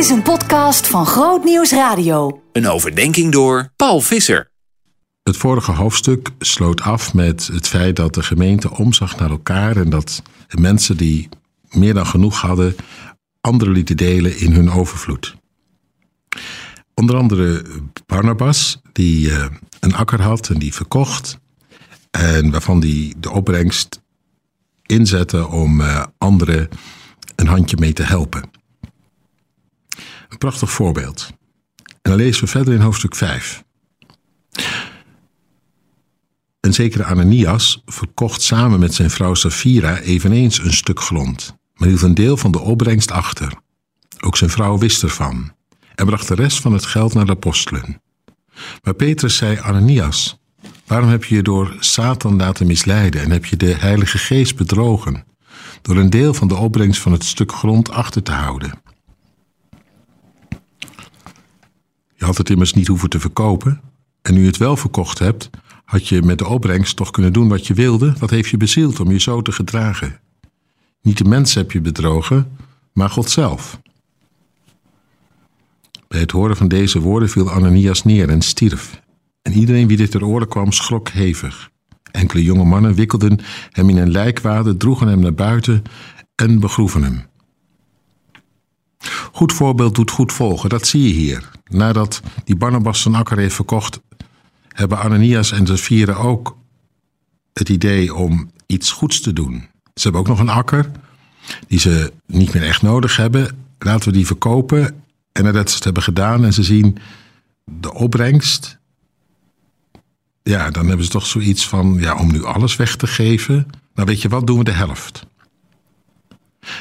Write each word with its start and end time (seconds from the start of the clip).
is 0.00 0.10
een 0.10 0.22
podcast 0.22 0.86
van 0.86 1.06
Groot 1.06 1.44
Nieuws 1.44 1.70
Radio. 1.70 2.42
Een 2.52 2.68
overdenking 2.68 3.32
door 3.32 3.72
Paul 3.76 4.00
Visser. 4.00 4.50
Het 5.22 5.36
vorige 5.36 5.72
hoofdstuk 5.72 6.30
sloot 6.38 6.80
af 6.80 7.14
met 7.14 7.46
het 7.46 7.68
feit 7.68 7.96
dat 7.96 8.14
de 8.14 8.22
gemeente 8.22 8.76
omzag 8.76 9.18
naar 9.18 9.30
elkaar 9.30 9.76
en 9.76 9.90
dat 9.90 10.22
de 10.48 10.60
mensen 10.60 10.96
die 10.96 11.28
meer 11.70 11.94
dan 11.94 12.06
genoeg 12.06 12.40
hadden, 12.40 12.76
anderen 13.40 13.74
lieten 13.74 13.96
delen 13.96 14.38
in 14.38 14.52
hun 14.52 14.70
overvloed. 14.70 15.36
Onder 16.94 17.16
andere 17.16 17.64
Barnabas, 18.06 18.80
die 18.92 19.30
eh, 19.30 19.46
een 19.80 19.94
akker 19.94 20.22
had 20.22 20.48
en 20.48 20.58
die 20.58 20.74
verkocht. 20.74 21.38
En 22.10 22.50
waarvan 22.50 22.80
die 22.80 23.14
de 23.18 23.30
opbrengst 23.30 24.02
inzette 24.86 25.46
om 25.48 25.80
uh, 25.80 26.04
anderen 26.18 26.68
een 27.36 27.46
handje 27.46 27.76
mee 27.80 27.92
te 27.92 28.02
helpen. 28.02 28.49
Een 30.30 30.38
prachtig 30.38 30.70
voorbeeld. 30.70 31.28
En 31.84 32.10
dan 32.10 32.14
lezen 32.14 32.44
we 32.44 32.50
verder 32.50 32.74
in 32.74 32.80
hoofdstuk 32.80 33.14
5. 33.14 33.64
Een 36.60 36.74
zekere 36.74 37.04
Ananias 37.04 37.82
verkocht 37.86 38.42
samen 38.42 38.80
met 38.80 38.94
zijn 38.94 39.10
vrouw 39.10 39.34
Safira 39.34 39.98
eveneens 39.98 40.58
een 40.58 40.72
stuk 40.72 41.00
grond, 41.00 41.56
maar 41.74 41.88
hield 41.88 42.02
een 42.02 42.14
deel 42.14 42.36
van 42.36 42.50
de 42.50 42.58
opbrengst 42.58 43.10
achter. 43.10 43.52
Ook 44.20 44.36
zijn 44.36 44.50
vrouw 44.50 44.78
wist 44.78 45.02
ervan 45.02 45.52
en 45.94 46.06
bracht 46.06 46.28
de 46.28 46.34
rest 46.34 46.60
van 46.60 46.72
het 46.72 46.86
geld 46.86 47.14
naar 47.14 47.26
de 47.26 47.32
apostelen. 47.32 48.02
Maar 48.82 48.94
Petrus 48.94 49.36
zei: 49.36 49.58
Ananias, 49.58 50.38
waarom 50.86 51.08
heb 51.08 51.24
je 51.24 51.34
je 51.34 51.42
door 51.42 51.76
Satan 51.78 52.36
laten 52.36 52.66
misleiden 52.66 53.22
en 53.22 53.30
heb 53.30 53.44
je 53.44 53.56
de 53.56 53.74
Heilige 53.74 54.18
Geest 54.18 54.56
bedrogen 54.56 55.24
door 55.82 55.96
een 55.96 56.10
deel 56.10 56.34
van 56.34 56.48
de 56.48 56.56
opbrengst 56.56 57.00
van 57.00 57.12
het 57.12 57.24
stuk 57.24 57.52
grond 57.52 57.90
achter 57.90 58.22
te 58.22 58.32
houden? 58.32 58.82
Je 62.19 62.19
had 62.30 62.38
het 62.38 62.50
immers 62.50 62.72
niet 62.72 62.86
hoeven 62.86 63.10
te 63.10 63.20
verkopen. 63.20 63.80
En 64.22 64.34
nu 64.34 64.40
je 64.40 64.46
het 64.46 64.56
wel 64.56 64.76
verkocht 64.76 65.18
hebt, 65.18 65.50
had 65.84 66.08
je 66.08 66.22
met 66.22 66.38
de 66.38 66.46
opbrengst 66.46 66.96
toch 66.96 67.10
kunnen 67.10 67.32
doen 67.32 67.48
wat 67.48 67.66
je 67.66 67.74
wilde. 67.74 68.14
Wat 68.18 68.30
heeft 68.30 68.48
je 68.48 68.56
bezield 68.56 69.00
om 69.00 69.10
je 69.10 69.20
zo 69.20 69.42
te 69.42 69.52
gedragen? 69.52 70.20
Niet 71.02 71.18
de 71.18 71.24
mens 71.24 71.54
heb 71.54 71.72
je 71.72 71.80
bedrogen, 71.80 72.56
maar 72.92 73.10
God 73.10 73.30
zelf. 73.30 73.80
Bij 76.08 76.20
het 76.20 76.30
horen 76.30 76.56
van 76.56 76.68
deze 76.68 77.00
woorden 77.00 77.28
viel 77.28 77.50
Ananias 77.50 78.04
neer 78.04 78.28
en 78.28 78.42
stierf. 78.42 79.00
En 79.42 79.52
iedereen 79.52 79.86
wie 79.86 79.96
dit 79.96 80.10
ter 80.10 80.24
oren 80.24 80.48
kwam, 80.48 80.72
schrok 80.72 81.08
hevig. 81.08 81.70
Enkele 82.10 82.42
jonge 82.42 82.64
mannen 82.64 82.94
wikkelden 82.94 83.38
hem 83.70 83.88
in 83.88 83.96
een 83.96 84.10
lijkwade, 84.10 84.76
droegen 84.76 85.08
hem 85.08 85.20
naar 85.20 85.34
buiten 85.34 85.82
en 86.34 86.60
begroeven 86.60 87.02
hem. 87.02 87.29
Goed 89.32 89.52
voorbeeld 89.52 89.94
doet 89.94 90.10
goed 90.10 90.32
volgen, 90.32 90.68
dat 90.68 90.86
zie 90.86 91.02
je 91.02 91.12
hier. 91.12 91.50
Nadat 91.64 92.20
die 92.44 92.56
Barnabas 92.56 93.02
zijn 93.02 93.14
akker 93.14 93.38
heeft 93.38 93.54
verkocht, 93.54 94.00
hebben 94.68 94.98
Ananias 94.98 95.52
en 95.52 95.78
vieren 95.78 96.16
ook 96.16 96.56
het 97.52 97.68
idee 97.68 98.14
om 98.14 98.50
iets 98.66 98.90
goeds 98.90 99.20
te 99.20 99.32
doen. 99.32 99.68
Ze 99.94 100.02
hebben 100.02 100.20
ook 100.20 100.28
nog 100.28 100.38
een 100.38 100.48
akker 100.48 100.90
die 101.68 101.78
ze 101.78 102.12
niet 102.26 102.54
meer 102.54 102.62
echt 102.62 102.82
nodig 102.82 103.16
hebben. 103.16 103.66
Laten 103.78 104.08
we 104.08 104.16
die 104.16 104.26
verkopen. 104.26 105.02
En 105.32 105.44
nadat 105.44 105.68
ze 105.68 105.74
het 105.74 105.84
hebben 105.84 106.02
gedaan 106.02 106.44
en 106.44 106.52
ze 106.52 106.62
zien 106.62 106.98
de 107.64 107.94
opbrengst, 107.94 108.78
ja, 110.42 110.70
dan 110.70 110.86
hebben 110.86 111.04
ze 111.04 111.10
toch 111.10 111.26
zoiets 111.26 111.68
van, 111.68 111.96
ja, 112.00 112.16
om 112.16 112.32
nu 112.32 112.44
alles 112.44 112.76
weg 112.76 112.96
te 112.96 113.06
geven, 113.06 113.66
nou 113.94 114.08
weet 114.08 114.22
je 114.22 114.28
wat, 114.28 114.46
doen 114.46 114.58
we 114.58 114.64
de 114.64 114.70
helft. 114.70 115.26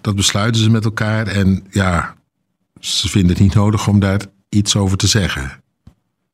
Dat 0.00 0.16
besluiten 0.16 0.62
ze 0.62 0.70
met 0.70 0.84
elkaar 0.84 1.26
en 1.26 1.66
ja, 1.70 2.14
ze 2.84 3.08
vinden 3.08 3.30
het 3.30 3.40
niet 3.40 3.54
nodig 3.54 3.88
om 3.88 4.00
daar 4.00 4.20
iets 4.48 4.76
over 4.76 4.96
te 4.96 5.06
zeggen. 5.06 5.62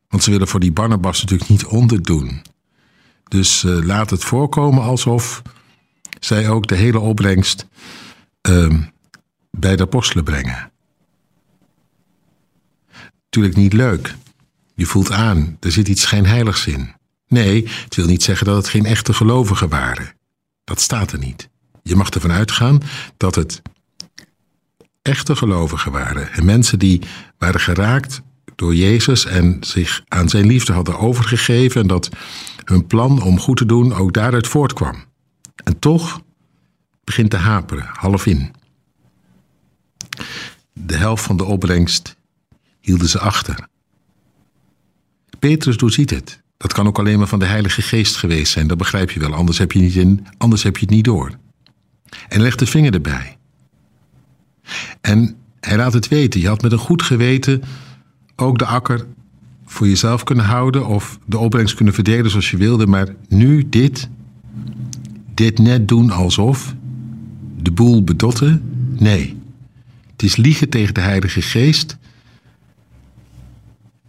Want 0.08 0.22
ze 0.22 0.30
willen 0.30 0.48
voor 0.48 0.60
die 0.60 0.72
Barnabas 0.72 1.20
natuurlijk 1.20 1.50
niet 1.50 1.64
onderdoen. 1.64 2.42
Dus 3.24 3.62
uh, 3.62 3.84
laat 3.84 4.10
het 4.10 4.24
voorkomen 4.24 4.82
alsof 4.82 5.42
zij 6.20 6.48
ook 6.48 6.66
de 6.66 6.74
hele 6.74 6.98
opbrengst 6.98 7.66
uh, 8.48 8.80
bij 9.50 9.76
de 9.76 9.82
apostelen 9.82 10.24
brengen. 10.24 10.70
Natuurlijk 13.24 13.56
niet 13.56 13.72
leuk. 13.72 14.14
Je 14.74 14.86
voelt 14.86 15.10
aan, 15.10 15.56
er 15.60 15.72
zit 15.72 15.88
iets 15.88 16.02
schijnheiligs 16.02 16.66
in. 16.66 16.94
Nee, 17.26 17.68
het 17.84 17.94
wil 17.94 18.06
niet 18.06 18.22
zeggen 18.22 18.46
dat 18.46 18.56
het 18.56 18.68
geen 18.68 18.86
echte 18.86 19.12
gelovigen 19.12 19.68
waren. 19.68 20.14
Dat 20.64 20.80
staat 20.80 21.12
er 21.12 21.18
niet. 21.18 21.48
Je 21.82 21.96
mag 21.96 22.10
ervan 22.10 22.32
uitgaan 22.32 22.80
dat 23.16 23.34
het 23.34 23.62
echte 25.08 25.36
gelovigen 25.36 25.92
waren. 25.92 26.32
En 26.32 26.44
mensen 26.44 26.78
die 26.78 27.02
waren 27.38 27.60
geraakt 27.60 28.22
door 28.54 28.74
Jezus 28.74 29.24
en 29.24 29.56
zich 29.60 30.02
aan 30.08 30.28
zijn 30.28 30.46
liefde 30.46 30.72
hadden 30.72 30.98
overgegeven. 30.98 31.80
En 31.80 31.86
dat 31.86 32.08
hun 32.64 32.86
plan 32.86 33.22
om 33.22 33.38
goed 33.38 33.56
te 33.56 33.66
doen 33.66 33.94
ook 33.94 34.12
daaruit 34.12 34.46
voortkwam. 34.46 35.04
En 35.64 35.78
toch 35.78 36.20
begint 37.04 37.30
te 37.30 37.36
haperen, 37.36 37.88
half 37.92 38.26
in. 38.26 38.50
De 40.72 40.96
helft 40.96 41.24
van 41.24 41.36
de 41.36 41.44
opbrengst 41.44 42.16
hielden 42.80 43.08
ze 43.08 43.18
achter. 43.18 43.68
Petrus 45.38 45.76
doorziet 45.76 46.10
het. 46.10 46.42
Dat 46.56 46.72
kan 46.72 46.86
ook 46.86 46.98
alleen 46.98 47.18
maar 47.18 47.26
van 47.26 47.38
de 47.38 47.46
Heilige 47.46 47.82
Geest 47.82 48.16
geweest 48.16 48.52
zijn, 48.52 48.66
dat 48.66 48.78
begrijp 48.78 49.10
je 49.10 49.20
wel, 49.20 49.34
anders 49.34 49.58
heb 49.58 49.72
je, 49.72 49.78
niet 49.78 49.94
in, 49.94 50.26
anders 50.38 50.62
heb 50.62 50.76
je 50.76 50.86
het 50.86 50.94
niet 50.94 51.04
door. 51.04 51.30
En 52.28 52.40
legt 52.40 52.58
de 52.58 52.66
vinger 52.66 52.94
erbij. 52.94 53.37
En 55.00 55.36
hij 55.60 55.76
laat 55.76 55.92
het 55.92 56.08
weten. 56.08 56.40
Je 56.40 56.48
had 56.48 56.62
met 56.62 56.72
een 56.72 56.78
goed 56.78 57.02
geweten 57.02 57.62
ook 58.36 58.58
de 58.58 58.66
akker 58.66 59.06
voor 59.64 59.88
jezelf 59.88 60.24
kunnen 60.24 60.44
houden 60.44 60.86
of 60.86 61.18
de 61.26 61.38
opbrengst 61.38 61.74
kunnen 61.74 61.94
verdelen 61.94 62.30
zoals 62.30 62.50
je 62.50 62.56
wilde. 62.56 62.86
Maar 62.86 63.14
nu 63.28 63.68
dit, 63.68 64.08
dit 65.34 65.58
net 65.58 65.88
doen 65.88 66.10
alsof, 66.10 66.74
de 67.56 67.72
boel 67.72 68.04
bedotten. 68.04 68.62
Nee, 68.98 69.38
het 70.12 70.22
is 70.22 70.36
liegen 70.36 70.68
tegen 70.68 70.94
de 70.94 71.00
Heilige 71.00 71.42
Geest 71.42 71.96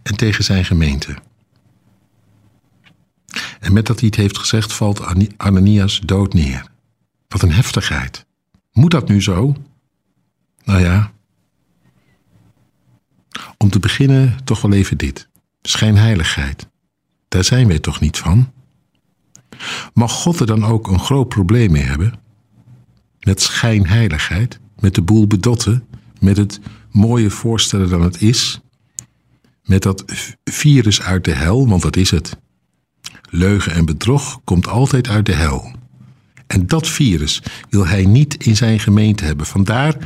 en 0.02 0.16
tegen 0.16 0.44
zijn 0.44 0.64
gemeente. 0.64 1.16
En 3.60 3.72
met 3.72 3.86
dat 3.86 3.98
hij 3.98 4.08
het 4.08 4.16
heeft 4.16 4.38
gezegd, 4.38 4.72
valt 4.72 5.02
Ananias 5.36 6.00
dood 6.04 6.34
neer. 6.34 6.64
Wat 7.28 7.42
een 7.42 7.52
heftigheid. 7.52 8.26
Moet 8.72 8.90
dat 8.90 9.08
nu 9.08 9.22
zo? 9.22 9.54
Nou 10.64 10.80
ja. 10.80 11.12
Om 13.56 13.70
te 13.70 13.78
beginnen 13.78 14.44
toch 14.44 14.60
wel 14.60 14.72
even 14.72 14.96
dit. 14.96 15.28
Schijnheiligheid. 15.62 16.68
Daar 17.28 17.44
zijn 17.44 17.68
wij 17.68 17.78
toch 17.78 18.00
niet 18.00 18.18
van? 18.18 18.52
Mag 19.94 20.12
God 20.12 20.40
er 20.40 20.46
dan 20.46 20.64
ook 20.64 20.88
een 20.88 21.00
groot 21.00 21.28
probleem 21.28 21.72
mee 21.72 21.82
hebben? 21.82 22.14
Met 23.20 23.42
schijnheiligheid? 23.42 24.60
Met 24.78 24.94
de 24.94 25.02
boel 25.02 25.26
bedotten? 25.26 25.86
Met 26.20 26.36
het 26.36 26.60
mooie 26.90 27.30
voorstellen 27.30 27.88
dan 27.88 28.02
het 28.02 28.22
is? 28.22 28.60
Met 29.64 29.82
dat 29.82 30.04
virus 30.44 31.02
uit 31.02 31.24
de 31.24 31.32
hel, 31.32 31.68
want 31.68 31.82
dat 31.82 31.96
is 31.96 32.10
het. 32.10 32.36
Leugen 33.30 33.72
en 33.72 33.84
bedrog 33.84 34.40
komt 34.44 34.66
altijd 34.66 35.08
uit 35.08 35.26
de 35.26 35.34
hel. 35.34 35.72
En 36.46 36.66
dat 36.66 36.88
virus 36.88 37.42
wil 37.68 37.86
hij 37.86 38.04
niet 38.04 38.44
in 38.44 38.56
zijn 38.56 38.80
gemeente 38.80 39.24
hebben. 39.24 39.46
Vandaar 39.46 39.96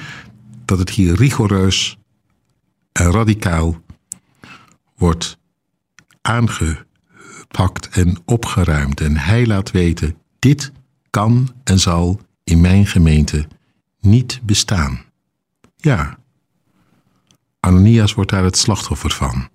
dat 0.64 0.78
het 0.78 0.90
hier 0.90 1.14
rigoureus 1.14 1.98
en 2.92 3.10
radicaal 3.10 3.82
wordt 4.96 5.38
aangepakt 6.22 7.88
en 7.90 8.16
opgeruimd. 8.24 9.00
En 9.00 9.16
hij 9.16 9.46
laat 9.46 9.70
weten: 9.70 10.16
dit 10.38 10.72
kan 11.10 11.54
en 11.64 11.78
zal 11.78 12.20
in 12.44 12.60
mijn 12.60 12.86
gemeente 12.86 13.46
niet 14.00 14.40
bestaan. 14.42 15.04
Ja, 15.76 16.18
Ananias 17.60 18.14
wordt 18.14 18.30
daar 18.30 18.44
het 18.44 18.56
slachtoffer 18.56 19.10
van. 19.10 19.48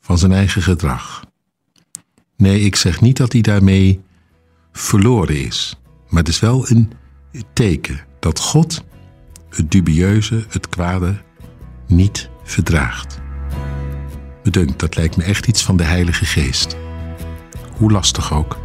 Van 0.00 0.18
zijn 0.18 0.32
eigen 0.32 0.62
gedrag. 0.62 1.24
Nee, 2.36 2.60
ik 2.60 2.76
zeg 2.76 3.00
niet 3.00 3.16
dat 3.16 3.32
hij 3.32 3.40
daarmee 3.40 4.00
verloren 4.72 5.44
is. 5.44 5.76
Maar 6.08 6.18
het 6.18 6.28
is 6.28 6.40
wel 6.40 6.70
een 6.70 6.92
teken 7.52 8.00
dat 8.20 8.38
God 8.38 8.84
het 9.50 9.70
dubieuze, 9.70 10.44
het 10.48 10.68
kwade 10.68 11.14
niet 11.86 12.30
verdraagt. 12.42 13.18
Bedankt, 14.42 14.78
dat 14.78 14.96
lijkt 14.96 15.16
me 15.16 15.22
echt 15.22 15.46
iets 15.46 15.62
van 15.62 15.76
de 15.76 15.84
Heilige 15.84 16.24
Geest. 16.24 16.76
Hoe 17.76 17.92
lastig 17.92 18.32
ook. 18.32 18.58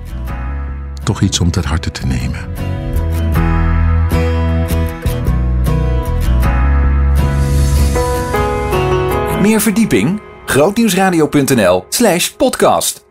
Toch 1.04 1.22
iets 1.22 1.40
om 1.40 1.52
ter 1.52 1.68
harte 1.68 1.92
te 1.92 2.06
nemen. 2.06 2.50
Meer 9.42 9.62
verdieping? 9.62 10.22
grootnieuwsradio.nl 10.46 11.86
slash 11.90 12.30
podcast 12.30 13.05